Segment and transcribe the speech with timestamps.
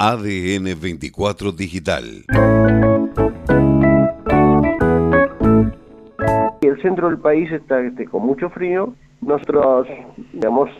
[0.00, 2.04] ADN 24 Digital.
[6.60, 8.94] El centro del país está este, con mucho frío.
[9.20, 9.88] Nosotros,
[10.32, 10.70] digamos,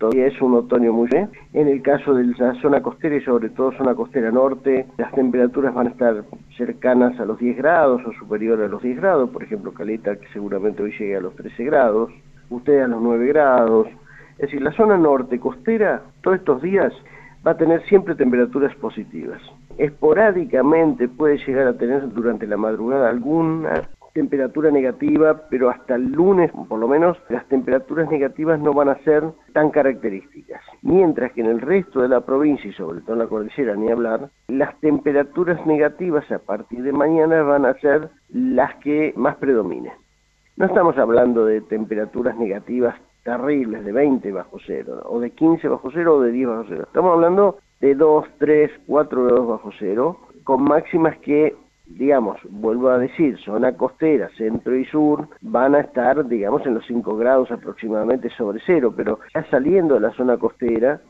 [0.00, 1.30] todavía es un otoño muy bien.
[1.52, 5.72] En el caso de la zona costera y sobre todo zona costera norte, las temperaturas
[5.72, 6.24] van a estar
[6.56, 9.30] cercanas a los 10 grados o superiores a los 10 grados.
[9.30, 12.10] Por ejemplo, Caleta, que seguramente hoy llegue a los 13 grados.
[12.48, 13.86] Ustedes a los 9 grados.
[14.38, 16.92] Es decir, la zona norte costera, todos estos días,
[17.46, 19.40] va a tener siempre temperaturas positivas.
[19.78, 26.50] Esporádicamente puede llegar a tener durante la madrugada alguna temperatura negativa, pero hasta el lunes,
[26.68, 30.62] por lo menos, las temperaturas negativas no van a ser tan características.
[30.82, 33.90] Mientras que en el resto de la provincia, y sobre todo en la cordillera, ni
[33.90, 39.92] hablar, las temperaturas negativas a partir de mañana van a ser las que más predominen.
[40.56, 42.96] No estamos hablando de temperaturas negativas
[43.30, 46.84] terribles de 20 bajo cero, o de 15 bajo cero, o de 10 bajo cero.
[46.86, 51.54] Estamos hablando de 2, 3, 4 grados bajo cero, con máximas que,
[51.86, 56.84] digamos, vuelvo a decir, zona costera, centro y sur, van a estar, digamos, en los
[56.86, 61.00] 5 grados aproximadamente sobre cero, pero ya saliendo de la zona costera,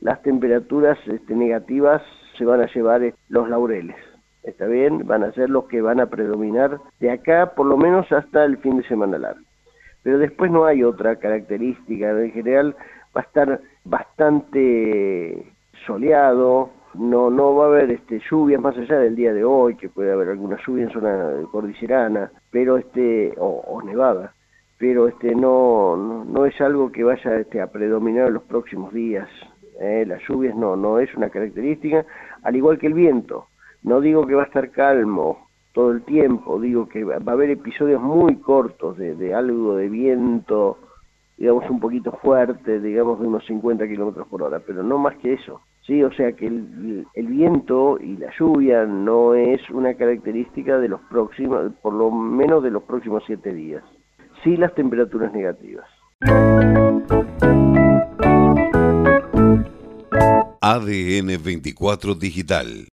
[0.00, 2.02] las temperaturas este, negativas
[2.38, 3.96] se van a llevar eh, los laureles.
[4.44, 5.06] ¿Está bien?
[5.06, 8.58] Van a ser los que van a predominar de acá, por lo menos hasta el
[8.58, 9.42] fin de semana largo
[10.04, 12.10] pero después no hay otra característica.
[12.10, 12.76] En general
[13.16, 15.52] va a estar bastante
[15.86, 19.88] soleado, no no va a haber este lluvias más allá del día de hoy, que
[19.88, 24.34] puede haber alguna lluvia en zona cordillerana, pero este o, nevada,
[24.78, 29.28] pero este no, no, es algo que vaya este, a predominar en los próximos días.
[29.80, 30.04] ¿eh?
[30.06, 32.04] Las lluvias no no es una característica,
[32.42, 33.48] al igual que el viento.
[33.82, 35.43] No digo que va a estar calmo,
[35.74, 36.58] todo el tiempo.
[36.58, 40.78] Digo que va a haber episodios muy cortos de, algo de viento,
[41.36, 45.34] digamos un poquito fuerte, digamos de unos 50 kilómetros por hora, pero no más que
[45.34, 45.60] eso.
[45.86, 50.88] Sí, o sea que el, el, viento y la lluvia no es una característica de
[50.88, 53.84] los próximos, por lo menos de los próximos siete días.
[54.42, 55.86] Sí las temperaturas negativas.
[60.62, 62.88] ADN 24 Digital